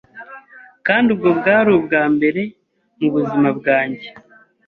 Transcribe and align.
kandi 0.87 1.07
ubwo 1.13 1.29
bwari 1.39 1.69
ubwa 1.77 2.03
mbere 2.15 2.41
mu 2.99 3.07
buzima 3.13 3.49
bwanjye. 3.59 4.07